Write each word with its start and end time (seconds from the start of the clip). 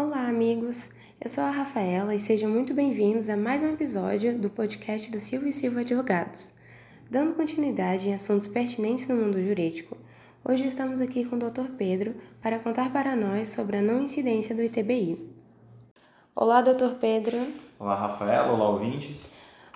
Olá, 0.00 0.28
amigos. 0.28 0.90
Eu 1.20 1.28
sou 1.28 1.42
a 1.42 1.50
Rafaela 1.50 2.14
e 2.14 2.20
sejam 2.20 2.48
muito 2.48 2.72
bem-vindos 2.72 3.28
a 3.28 3.36
mais 3.36 3.64
um 3.64 3.72
episódio 3.72 4.38
do 4.38 4.48
podcast 4.48 5.10
do 5.10 5.18
Silvio 5.18 5.48
e 5.48 5.52
Silva 5.52 5.80
Advogados. 5.80 6.52
Dando 7.10 7.34
continuidade 7.34 8.08
em 8.08 8.14
assuntos 8.14 8.46
pertinentes 8.46 9.08
no 9.08 9.16
mundo 9.16 9.44
jurídico, 9.44 9.96
hoje 10.44 10.64
estamos 10.64 11.00
aqui 11.00 11.24
com 11.24 11.34
o 11.34 11.38
Dr. 11.40 11.72
Pedro 11.76 12.14
para 12.40 12.60
contar 12.60 12.92
para 12.92 13.16
nós 13.16 13.48
sobre 13.48 13.78
a 13.78 13.82
não 13.82 14.00
incidência 14.00 14.54
do 14.54 14.62
ITBI. 14.62 15.18
Olá, 16.32 16.62
Dr. 16.62 16.94
Pedro. 17.00 17.48
Olá, 17.76 17.96
Rafaela. 17.96 18.52
Olá, 18.52 18.68
ouvintes. 18.68 19.28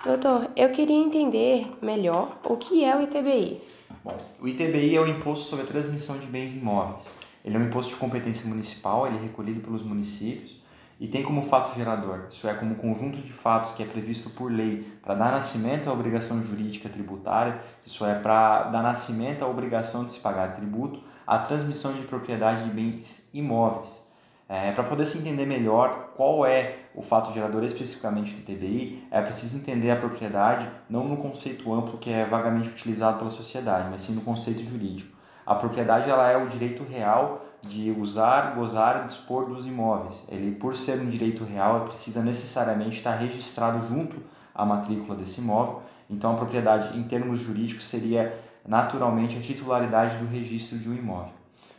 Doutor, 0.05 0.49
eu 0.55 0.69
queria 0.69 0.95
entender 0.95 1.67
melhor 1.81 2.39
o 2.45 2.55
que 2.55 2.81
é 2.81 2.95
o 2.95 3.01
ITBI. 3.01 3.59
Bom, 4.01 4.15
o 4.39 4.47
ITBI 4.47 4.95
é 4.95 5.01
o 5.01 5.05
Imposto 5.05 5.49
sobre 5.49 5.65
a 5.65 5.67
Transmissão 5.67 6.17
de 6.17 6.27
Bens 6.27 6.55
Imóveis. 6.55 7.11
Ele 7.43 7.57
é 7.57 7.59
um 7.59 7.65
imposto 7.65 7.93
de 7.93 7.99
competência 7.99 8.47
municipal, 8.47 9.07
ele 9.07 9.17
é 9.17 9.21
recolhido 9.21 9.61
pelos 9.61 9.83
municípios 9.83 10.63
e 10.99 11.07
tem 11.07 11.23
como 11.23 11.41
fato 11.41 11.75
gerador, 11.75 12.27
isso 12.29 12.47
é, 12.47 12.53
como 12.53 12.75
conjunto 12.75 13.17
de 13.17 13.33
fatos 13.33 13.73
que 13.73 13.83
é 13.83 13.85
previsto 13.85 14.29
por 14.29 14.51
lei 14.51 14.87
para 15.01 15.15
dar 15.15 15.31
nascimento 15.31 15.89
à 15.89 15.93
obrigação 15.93 16.41
jurídica 16.41 16.87
tributária, 16.87 17.59
isso 17.85 18.05
é, 18.05 18.15
para 18.15 18.63
dar 18.65 18.81
nascimento 18.81 19.43
à 19.43 19.47
obrigação 19.47 20.05
de 20.05 20.13
se 20.13 20.19
pagar 20.19 20.55
tributo, 20.55 21.01
a 21.25 21.39
transmissão 21.39 21.93
de 21.93 22.03
propriedade 22.03 22.65
de 22.65 22.69
bens 22.69 23.29
imóveis. 23.33 24.03
É, 24.47 24.71
para 24.71 24.83
poder 24.83 25.05
se 25.05 25.17
entender 25.17 25.45
melhor 25.45 26.11
qual 26.15 26.45
é 26.45 26.75
o 26.93 27.01
fato 27.01 27.33
gerador 27.33 27.63
especificamente 27.63 28.33
do 28.33 28.43
TBI, 28.43 29.07
é 29.09 29.21
preciso 29.21 29.57
entender 29.57 29.89
a 29.89 29.95
propriedade 29.95 30.69
não 30.89 31.07
no 31.07 31.17
conceito 31.17 31.73
amplo 31.73 31.97
que 31.97 32.11
é 32.11 32.25
vagamente 32.25 32.69
utilizado 32.69 33.17
pela 33.17 33.31
sociedade, 33.31 33.87
mas 33.89 34.03
sim 34.03 34.13
no 34.13 34.21
conceito 34.21 34.63
jurídico. 34.63 35.13
A 35.45 35.55
propriedade 35.55 36.09
ela 36.09 36.29
é 36.29 36.37
o 36.37 36.47
direito 36.47 36.83
real 36.83 37.45
de 37.61 37.91
usar, 37.91 38.55
gozar 38.55 39.03
e 39.03 39.07
dispor 39.07 39.45
dos 39.45 39.65
imóveis. 39.65 40.25
Ele, 40.29 40.55
por 40.55 40.75
ser 40.75 40.99
um 40.99 41.09
direito 41.09 41.43
real, 41.43 41.81
precisa 41.81 42.21
necessariamente 42.21 42.97
estar 42.97 43.15
registrado 43.15 43.87
junto 43.87 44.21
à 44.53 44.65
matrícula 44.65 45.15
desse 45.15 45.41
imóvel. 45.41 45.81
Então, 46.09 46.33
a 46.33 46.37
propriedade, 46.37 46.97
em 46.97 47.03
termos 47.03 47.39
jurídicos, 47.39 47.87
seria 47.89 48.37
naturalmente 48.65 49.37
a 49.37 49.41
titularidade 49.41 50.17
do 50.17 50.27
registro 50.27 50.77
de 50.77 50.89
um 50.89 50.93
imóvel. 50.93 51.33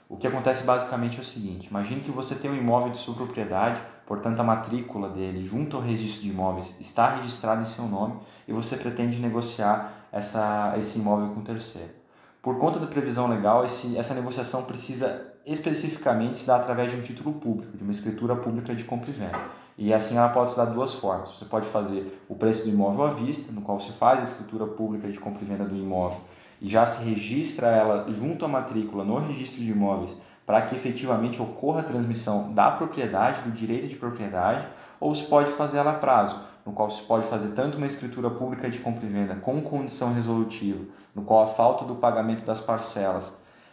O 0.08 0.16
que 0.16 0.26
acontece 0.26 0.64
basicamente 0.64 1.18
é 1.18 1.20
o 1.20 1.24
seguinte: 1.24 1.68
imagine 1.68 2.00
que 2.00 2.10
você 2.10 2.34
tem 2.34 2.50
um 2.50 2.56
imóvel 2.56 2.92
de 2.92 2.98
sua 2.98 3.14
propriedade, 3.14 3.80
portanto, 4.06 4.40
a 4.40 4.44
matrícula 4.44 5.08
dele 5.08 5.44
junto 5.46 5.76
ao 5.76 5.82
registro 5.82 6.22
de 6.22 6.30
imóveis 6.30 6.78
está 6.80 7.16
registrada 7.16 7.62
em 7.62 7.66
seu 7.66 7.86
nome 7.86 8.16
e 8.46 8.52
você 8.52 8.76
pretende 8.76 9.18
negociar 9.18 9.92
essa, 10.12 10.74
esse 10.78 10.98
imóvel 10.98 11.34
com 11.34 11.40
terceiro. 11.40 12.03
Por 12.44 12.58
conta 12.58 12.78
da 12.78 12.86
previsão 12.86 13.26
legal, 13.26 13.64
esse, 13.64 13.98
essa 13.98 14.14
negociação 14.14 14.64
precisa 14.64 15.32
especificamente 15.44 16.38
se 16.38 16.46
dar 16.46 16.56
através 16.56 16.92
de 16.92 16.98
um 16.98 17.02
título 17.02 17.32
público, 17.32 17.76
de 17.76 17.82
uma 17.82 17.90
escritura 17.90 18.36
pública 18.36 18.74
de 18.74 18.84
compra 18.84 19.10
e 19.10 19.12
venda. 19.14 19.40
E 19.76 19.92
assim 19.92 20.16
ela 20.16 20.28
pode 20.28 20.52
se 20.52 20.56
dar 20.56 20.66
duas 20.66 20.94
formas. 20.94 21.30
Você 21.30 21.46
pode 21.46 21.66
fazer 21.68 22.22
o 22.28 22.36
preço 22.36 22.64
do 22.64 22.70
imóvel 22.70 23.06
à 23.06 23.10
vista, 23.10 23.50
no 23.50 23.62
qual 23.62 23.80
se 23.80 23.92
faz 23.92 24.20
a 24.20 24.22
escritura 24.22 24.66
pública 24.66 25.10
de 25.10 25.18
compra 25.18 25.42
e 25.42 25.46
venda 25.46 25.64
do 25.64 25.74
imóvel 25.74 26.20
e 26.64 26.68
já 26.68 26.86
se 26.86 27.04
registra 27.04 27.68
ela 27.68 28.10
junto 28.10 28.44
à 28.44 28.48
matrícula 28.48 29.04
no 29.04 29.18
registro 29.18 29.62
de 29.62 29.70
imóveis 29.70 30.20
para 30.46 30.62
que 30.62 30.74
efetivamente 30.74 31.40
ocorra 31.40 31.80
a 31.80 31.84
transmissão 31.84 32.52
da 32.52 32.70
propriedade, 32.70 33.42
do 33.42 33.50
direito 33.50 33.88
de 33.88 33.96
propriedade, 33.96 34.66
ou 35.00 35.14
se 35.14 35.24
pode 35.24 35.52
fazer 35.52 35.78
ela 35.78 35.92
a 35.92 35.98
prazo, 35.98 36.38
no 36.64 36.72
qual 36.72 36.90
se 36.90 37.02
pode 37.02 37.26
fazer 37.28 37.54
tanto 37.54 37.76
uma 37.76 37.86
escritura 37.86 38.30
pública 38.30 38.70
de 38.70 38.78
compra 38.78 39.04
e 39.04 39.08
venda 39.08 39.34
com 39.36 39.60
condição 39.60 40.14
resolutiva, 40.14 40.84
no 41.14 41.22
qual 41.22 41.44
a 41.44 41.48
falta 41.48 41.84
do 41.84 41.96
pagamento 41.96 42.44
das 42.44 42.60
parcelas 42.60 43.32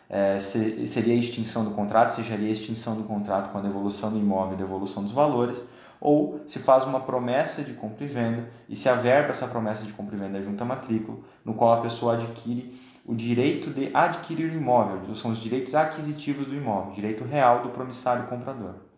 é, 0.10 0.38
seria 0.40 1.14
a 1.14 1.18
extinção 1.18 1.64
do 1.64 1.72
contrato, 1.72 2.16
seja 2.16 2.36
a 2.36 2.38
extinção 2.38 2.96
do 2.96 3.04
contrato 3.04 3.52
com 3.52 3.58
a 3.58 3.62
devolução 3.62 4.12
do 4.12 4.20
imóvel 4.20 4.56
e 4.56 4.58
devolução 4.58 5.04
dos 5.04 5.14
valores, 5.14 5.64
ou 6.02 6.42
se 6.48 6.60
faz 6.60 6.84
uma 6.84 7.00
promessa 7.00 7.64
de 7.64 7.74
compra 7.74 8.04
e 8.04 8.08
venda 8.08 8.50
e 8.68 8.76
se 8.76 8.90
averba 8.90 9.30
essa 9.30 9.48
promessa 9.48 9.84
de 9.84 9.94
compra 9.94 10.16
e 10.16 10.20
venda 10.20 10.42
junto 10.42 10.62
à 10.62 10.66
matrícula, 10.66 11.20
no 11.46 11.54
qual 11.54 11.74
a 11.74 11.82
pessoa 11.82 12.16
adquire 12.16 12.82
o 13.06 13.16
direito 13.16 13.72
de 13.72 13.90
adquirir 13.94 14.52
o 14.52 14.56
imóvel, 14.56 15.16
são 15.16 15.32
os 15.32 15.40
direitos 15.40 15.74
aquisitivos 15.76 16.48
do 16.48 16.56
imóvel, 16.56 16.94
direito 16.94 17.24
real 17.24 17.64
do 17.64 17.70
promissário 17.70 18.28
comprador. 18.28 18.91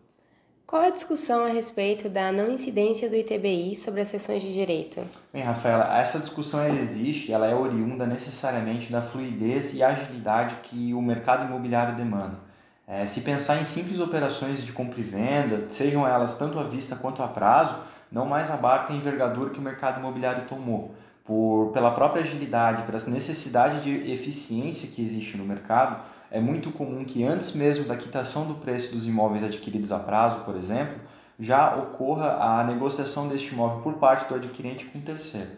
Qual 0.74 0.82
a 0.82 0.90
discussão 0.90 1.44
a 1.44 1.48
respeito 1.50 2.08
da 2.08 2.32
não 2.32 2.50
incidência 2.50 3.08
do 3.08 3.14
ITBI 3.14 3.76
sobre 3.76 4.00
as 4.00 4.08
sessões 4.08 4.42
de 4.42 4.52
direito? 4.52 5.00
Bem, 5.32 5.44
Rafaela, 5.44 6.00
essa 6.00 6.18
discussão 6.18 6.60
ela 6.64 6.80
existe, 6.80 7.32
ela 7.32 7.46
é 7.46 7.54
oriunda 7.54 8.04
necessariamente 8.04 8.90
da 8.90 9.00
fluidez 9.00 9.72
e 9.72 9.84
agilidade 9.84 10.56
que 10.64 10.92
o 10.92 11.00
mercado 11.00 11.46
imobiliário 11.46 11.94
demanda. 11.94 12.40
É, 12.88 13.06
se 13.06 13.20
pensar 13.20 13.62
em 13.62 13.64
simples 13.64 14.00
operações 14.00 14.64
de 14.64 14.72
compra 14.72 14.98
e 14.98 15.04
venda, 15.04 15.70
sejam 15.70 16.08
elas 16.08 16.36
tanto 16.36 16.58
à 16.58 16.64
vista 16.64 16.96
quanto 16.96 17.22
a 17.22 17.28
prazo, 17.28 17.76
não 18.10 18.26
mais 18.26 18.50
abarca 18.50 18.92
a 18.92 18.96
envergadura 18.96 19.50
que 19.50 19.60
o 19.60 19.62
mercado 19.62 20.00
imobiliário 20.00 20.48
tomou. 20.48 20.92
Por, 21.24 21.70
pela 21.72 21.92
própria 21.92 22.24
agilidade, 22.24 22.82
pela 22.82 22.98
necessidade 23.10 23.84
de 23.84 24.10
eficiência 24.10 24.88
que 24.88 25.00
existe 25.00 25.36
no 25.36 25.44
mercado, 25.44 26.02
é 26.34 26.40
muito 26.40 26.72
comum 26.72 27.04
que 27.04 27.24
antes 27.24 27.54
mesmo 27.54 27.84
da 27.84 27.96
quitação 27.96 28.44
do 28.44 28.54
preço 28.54 28.92
dos 28.92 29.06
imóveis 29.06 29.44
adquiridos 29.44 29.92
a 29.92 30.00
prazo, 30.00 30.40
por 30.40 30.56
exemplo, 30.56 30.96
já 31.38 31.76
ocorra 31.76 32.32
a 32.40 32.64
negociação 32.64 33.28
deste 33.28 33.54
imóvel 33.54 33.82
por 33.82 33.94
parte 33.94 34.28
do 34.28 34.34
adquirente 34.34 34.84
com 34.86 34.98
o 34.98 35.02
terceiro. 35.02 35.50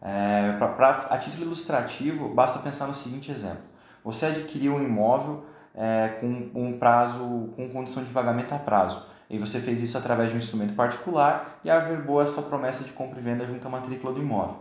É, 0.00 0.52
pra, 0.56 0.68
pra, 0.68 0.90
a 1.10 1.18
título 1.18 1.44
ilustrativo, 1.44 2.30
basta 2.30 2.58
pensar 2.60 2.86
no 2.86 2.94
seguinte 2.94 3.30
exemplo. 3.30 3.64
Você 4.02 4.24
adquiriu 4.24 4.72
um 4.72 4.82
imóvel 4.82 5.44
é, 5.74 6.16
com 6.18 6.50
um 6.54 6.78
prazo, 6.78 7.52
com 7.54 7.68
condição 7.68 8.02
de 8.02 8.10
pagamento 8.10 8.54
a 8.54 8.58
prazo. 8.58 9.04
E 9.28 9.36
você 9.36 9.60
fez 9.60 9.82
isso 9.82 9.98
através 9.98 10.30
de 10.30 10.36
um 10.36 10.38
instrumento 10.38 10.74
particular 10.74 11.60
e 11.62 11.68
averbou 11.68 12.22
essa 12.22 12.40
promessa 12.40 12.82
de 12.82 12.92
compra 12.92 13.20
e 13.20 13.22
venda 13.22 13.46
junto 13.46 13.66
à 13.66 13.70
matrícula 13.70 14.14
do 14.14 14.20
imóvel. 14.20 14.56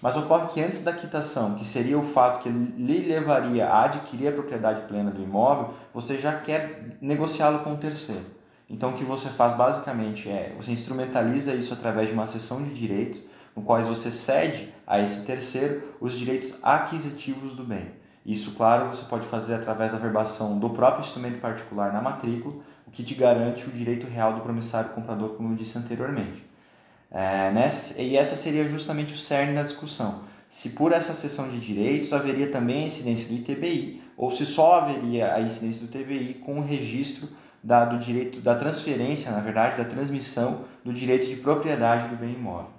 Mas 0.00 0.16
ocorre 0.16 0.48
que 0.48 0.60
antes 0.60 0.82
da 0.82 0.92
quitação, 0.92 1.54
que 1.54 1.64
seria 1.64 1.96
o 1.96 2.02
fato 2.02 2.42
que 2.42 2.48
lhe 2.48 3.06
levaria 3.06 3.68
a 3.68 3.84
adquirir 3.84 4.28
a 4.28 4.32
propriedade 4.32 4.82
plena 4.88 5.12
do 5.12 5.22
imóvel, 5.22 5.74
você 5.94 6.18
já 6.18 6.40
quer 6.40 6.96
negociá-lo 7.00 7.60
com 7.60 7.74
o 7.74 7.78
terceiro. 7.78 8.26
Então 8.68 8.90
o 8.90 8.94
que 8.94 9.04
você 9.04 9.28
faz 9.28 9.56
basicamente 9.56 10.28
é, 10.28 10.54
você 10.56 10.72
instrumentaliza 10.72 11.54
isso 11.54 11.74
através 11.74 12.08
de 12.08 12.14
uma 12.14 12.26
cessão 12.26 12.62
de 12.62 12.74
direitos, 12.74 13.20
no 13.54 13.62
qual 13.62 13.80
você 13.82 14.10
cede 14.10 14.72
a 14.86 14.98
esse 14.98 15.24
terceiro 15.26 15.94
os 16.00 16.18
direitos 16.18 16.58
aquisitivos 16.62 17.54
do 17.54 17.62
bem. 17.62 18.02
Isso, 18.24 18.52
claro, 18.52 18.88
você 18.88 19.04
pode 19.04 19.26
fazer 19.26 19.54
através 19.54 19.92
da 19.92 19.98
verbação 19.98 20.58
do 20.58 20.70
próprio 20.70 21.04
instrumento 21.04 21.40
particular 21.40 21.92
na 21.92 22.00
matrícula, 22.00 22.54
o 22.86 22.90
que 22.90 23.02
te 23.02 23.14
garante 23.14 23.68
o 23.68 23.72
direito 23.72 24.06
real 24.06 24.34
do 24.34 24.40
promissário 24.40 24.90
comprador, 24.90 25.30
como 25.30 25.52
eu 25.52 25.56
disse 25.56 25.76
anteriormente. 25.76 26.51
É, 27.12 27.50
nessa, 27.50 28.00
e 28.00 28.16
essa 28.16 28.34
seria 28.34 28.66
justamente 28.66 29.12
o 29.12 29.18
cerne 29.18 29.54
da 29.54 29.62
discussão. 29.62 30.22
Se 30.48 30.70
por 30.70 30.92
essa 30.92 31.12
seção 31.12 31.48
de 31.48 31.60
direitos 31.60 32.12
haveria 32.12 32.50
também 32.50 32.84
a 32.84 32.86
incidência 32.86 33.28
do 33.28 33.34
ITBI, 33.34 34.02
ou 34.16 34.32
se 34.32 34.46
só 34.46 34.76
haveria 34.76 35.34
a 35.34 35.40
incidência 35.40 35.86
do 35.86 35.92
TBI 35.92 36.34
com 36.44 36.58
o 36.58 36.64
registro 36.64 37.28
da, 37.62 37.84
do 37.84 37.98
direito 37.98 38.40
da 38.40 38.54
transferência, 38.54 39.30
na 39.30 39.40
verdade, 39.40 39.76
da 39.76 39.88
transmissão 39.88 40.64
do 40.84 40.92
direito 40.92 41.26
de 41.26 41.36
propriedade 41.36 42.08
do 42.08 42.16
bem 42.16 42.34
imóvel. 42.34 42.70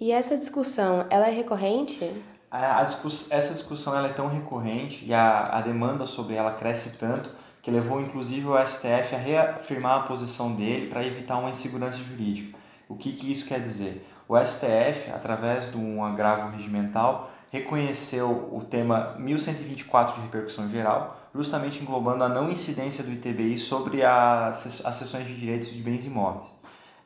E 0.00 0.12
essa 0.12 0.36
discussão, 0.36 1.06
ela 1.08 1.28
é 1.28 1.30
recorrente? 1.30 2.10
A, 2.50 2.80
a 2.80 2.84
discuss, 2.84 3.30
essa 3.30 3.54
discussão 3.54 3.96
ela 3.96 4.08
é 4.08 4.12
tão 4.12 4.28
recorrente 4.28 5.04
e 5.04 5.14
a, 5.14 5.58
a 5.58 5.60
demanda 5.60 6.06
sobre 6.06 6.34
ela 6.34 6.52
cresce 6.52 6.96
tanto 6.98 7.30
que 7.62 7.70
levou 7.70 8.00
inclusive 8.00 8.46
o 8.46 8.66
STF 8.66 9.14
a 9.14 9.18
reafirmar 9.18 10.00
a 10.00 10.02
posição 10.02 10.54
dele 10.54 10.88
para 10.88 11.04
evitar 11.04 11.38
uma 11.38 11.50
insegurança 11.50 11.98
jurídica. 11.98 12.58
O 12.88 12.96
que, 12.96 13.12
que 13.12 13.32
isso 13.32 13.48
quer 13.48 13.60
dizer? 13.60 14.06
O 14.28 14.36
STF, 14.38 15.10
através 15.12 15.70
de 15.70 15.76
um 15.76 16.02
agravo 16.04 16.56
regimental, 16.56 17.30
reconheceu 17.50 18.50
o 18.52 18.64
tema 18.68 19.14
1124 19.18 20.16
de 20.16 20.22
repercussão 20.22 20.68
geral, 20.70 21.20
justamente 21.34 21.82
englobando 21.82 22.24
a 22.24 22.28
não 22.28 22.50
incidência 22.50 23.04
do 23.04 23.12
ITBI 23.12 23.58
sobre 23.58 24.04
as, 24.04 24.84
as 24.84 24.96
sessões 24.96 25.26
de 25.26 25.34
direitos 25.34 25.70
de 25.70 25.80
bens 25.80 26.04
imóveis. 26.04 26.48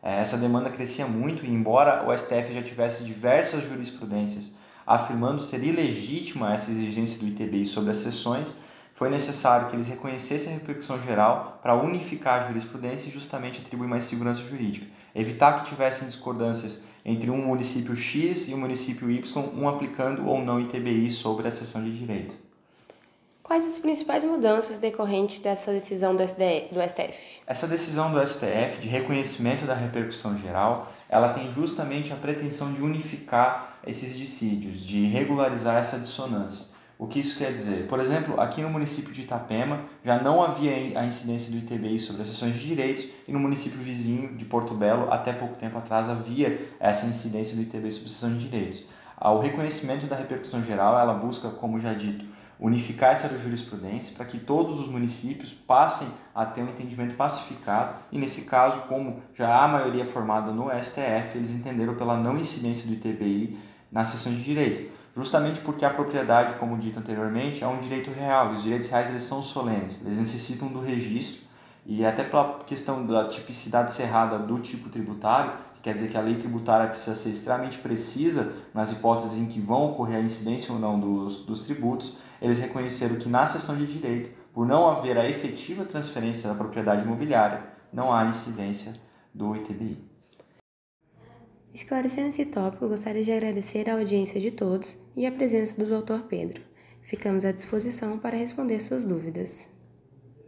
É, 0.03 0.21
essa 0.21 0.37
demanda 0.37 0.71
crescia 0.71 1.07
muito 1.07 1.45
e, 1.45 1.51
embora 1.51 2.09
o 2.09 2.17
STF 2.17 2.55
já 2.55 2.63
tivesse 2.63 3.05
diversas 3.05 3.65
jurisprudências 3.65 4.57
afirmando 4.89 5.43
ser 5.43 5.63
ilegítima 5.63 6.55
essa 6.55 6.71
exigência 6.71 7.21
do 7.21 7.29
ITBI 7.29 7.67
sobre 7.67 7.91
as 7.91 7.99
sessões, 7.99 8.57
foi 8.99 9.09
necessário 9.09 9.69
que 9.69 9.77
eles 9.77 9.89
reconhecessem 9.89 10.53
a 10.53 10.57
repercussão 10.57 11.01
geral 11.03 11.59
para 11.63 11.75
unificar 11.75 12.43
a 12.43 12.49
jurisprudência 12.49 13.09
e 13.09 13.13
justamente 13.13 13.61
atribuir 13.61 13.89
mais 13.89 14.05
segurança 14.05 14.43
jurídica 14.43 14.99
evitar 15.19 15.63
que 15.63 15.71
tivessem 15.71 16.09
discordâncias 16.09 16.83
entre 17.05 17.31
um 17.31 17.39
município 17.39 17.97
X 17.97 18.49
e 18.49 18.55
um 18.55 18.59
município 18.59 19.11
Y, 19.11 19.45
um 19.57 19.69
aplicando 19.69 20.27
ou 20.27 20.43
não 20.43 20.61
ITBI 20.61 21.11
sobre 21.11 21.49
a 21.49 21.53
sessão 21.53 21.83
de 21.83 21.97
direito. 21.97 22.35
Quais 23.43 23.67
as 23.67 23.79
principais 23.79 24.25
mudanças 24.25 24.77
decorrentes 24.77 25.41
dessa 25.41 25.73
decisão 25.73 26.15
do, 26.15 26.23
do 26.23 26.89
STF? 26.89 27.41
Essa 27.47 27.67
decisão 27.67 28.13
do 28.13 28.25
STF 28.25 28.79
de 28.81 28.89
reconhecimento 28.89 29.65
da 29.65 29.75
repercussão 29.75 30.39
geral, 30.39 30.93
ela 31.09 31.33
tem 31.33 31.51
justamente 31.51 32.13
a 32.13 32.17
pretensão 32.17 32.75
de 32.75 32.83
unificar 32.83 33.79
esses 33.87 34.15
dissídios, 34.17 34.85
de 34.85 35.07
regularizar 35.07 35.79
essa 35.79 35.99
dissonância. 35.99 36.67
O 36.99 37.07
que 37.07 37.21
isso 37.21 37.39
quer 37.39 37.53
dizer? 37.53 37.87
Por 37.87 38.01
exemplo, 38.01 38.41
aqui 38.41 38.61
no 38.61 38.69
município 38.69 39.13
de 39.13 39.23
Itapema 39.23 39.85
já 40.05 40.21
não 40.21 40.43
havia 40.43 40.99
a 40.99 41.07
incidência 41.07 41.53
do 41.53 41.59
ITBI 41.59 42.01
sobre 42.01 42.23
as 42.23 42.29
sessões 42.29 42.55
de 42.55 42.67
direitos 42.67 43.07
e 43.29 43.31
no 43.31 43.39
município 43.39 43.79
vizinho 43.79 44.37
de 44.37 44.45
Porto 44.45 44.75
Belo, 44.75 45.13
até 45.13 45.33
pouco 45.33 45.55
tempo 45.55 45.79
atrás, 45.79 46.11
havia 46.11 46.69
essa 46.81 47.07
incidência 47.07 47.55
do 47.55 47.63
ITBI 47.63 47.93
sobre 47.93 48.09
a 48.09 48.11
sessão 48.11 48.33
de 48.33 48.49
direitos. 48.49 48.85
O 49.21 49.39
reconhecimento 49.39 50.07
da 50.07 50.17
repercussão 50.17 50.65
geral, 50.65 50.99
ela 50.99 51.15
busca, 51.15 51.51
como 51.51 51.79
já 51.79 51.95
dito, 51.95 52.25
unificar 52.59 53.13
essa 53.13 53.29
jurisprudência 53.39 54.17
para 54.17 54.27
que 54.27 54.41
todos 54.41 54.81
os 54.81 54.89
municípios 54.89 55.53
passem 55.53 56.09
a 56.35 56.45
ter 56.45 56.63
um 56.63 56.69
entendimento 56.69 57.15
pacificado 57.15 57.95
e 58.11 58.19
nesse 58.19 58.43
caso, 58.43 58.89
como 58.89 59.23
já 59.37 59.57
há 59.57 59.69
maioria 59.69 60.05
formada 60.05 60.51
no 60.51 60.69
STF, 60.83 61.37
eles 61.37 61.55
entenderam 61.55 61.95
pela 61.95 62.17
não 62.17 62.37
incidência 62.37 62.89
do 62.89 62.95
ITBI 62.95 63.57
nas 63.93 64.09
sessões 64.09 64.39
de 64.39 64.43
direito 64.43 64.98
justamente 65.19 65.61
porque 65.63 65.85
a 65.85 65.91
propriedade, 65.91 66.55
como 66.61 66.79
dito 66.79 67.01
anteriormente, 67.01 67.65
é 67.65 67.67
um 67.67 67.81
direito 67.81 68.09
real. 68.13 68.53
E 68.53 68.57
os 68.59 68.63
direitos 68.63 68.89
reais 68.89 69.11
eles 69.11 69.25
são 69.25 69.43
solenes, 69.43 70.01
eles 70.05 70.17
necessitam 70.17 70.69
do 70.69 70.81
registro 70.81 71.43
e 71.85 72.07
até 72.07 72.23
pela 72.23 72.61
questão 72.61 73.05
da 73.05 73.29
tipicidade 73.29 73.93
cerrada 73.93 74.39
do 74.39 74.61
tipo 74.61 74.89
tributário, 74.89 75.55
que 75.75 75.81
quer 75.83 75.95
dizer 75.95 76.09
que 76.09 76.17
a 76.17 76.21
lei 76.21 76.37
tributária 76.37 76.87
precisa 76.87 77.17
ser 77.17 77.31
extremamente 77.31 77.79
precisa 77.79 78.53
nas 78.73 78.93
hipóteses 78.93 79.39
em 79.39 79.47
que 79.47 79.59
vão 79.59 79.91
ocorrer 79.91 80.19
a 80.19 80.21
incidência 80.21 80.73
ou 80.73 80.79
não 80.79 81.01
dos, 81.01 81.45
dos 81.45 81.65
tributos, 81.65 82.19
eles 82.41 82.61
reconheceram 82.61 83.17
que 83.17 83.29
na 83.29 83.45
sessão 83.47 83.75
de 83.75 83.87
direito, 83.87 84.31
por 84.55 84.67
não 84.67 84.89
haver 84.89 85.19
a 85.19 85.29
efetiva 85.29 85.85
transferência 85.85 86.49
da 86.49 86.55
propriedade 86.55 87.03
imobiliária, 87.03 87.65
não 87.93 88.13
há 88.13 88.25
incidência 88.27 88.95
do 89.35 89.57
ITBI. 89.57 90.18
Esclarecendo 91.75 92.29
esse 92.29 92.47
tópico, 92.47 92.89
gostaria 92.89 93.23
de 93.23 93.33
agradecer 93.33 93.89
a 93.89 93.95
audiência 93.95 94.41
de 94.41 94.51
todos 94.51 94.97
e 95.17 95.27
a 95.27 95.33
presença 95.33 95.83
do 95.83 96.03
Dr. 96.03 96.27
Pedro. 96.29 96.63
Ficamos 97.03 97.45
à 97.45 97.53
disposição 97.53 98.19
para 98.19 98.37
responder 98.37 98.81
suas 98.81 99.07
dúvidas. 99.07 99.71